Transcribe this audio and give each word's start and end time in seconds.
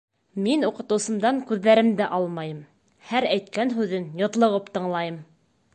Мин 0.45 0.63
уҡытыусымдан 0.69 1.41
күҙҙәремде 1.51 2.07
алмайым, 2.19 2.65
һәр 3.11 3.29
әйткән 3.35 3.77
һүҙен 3.79 4.13
йотлоғоп 4.25 4.75
тыңлайым. 4.79 5.25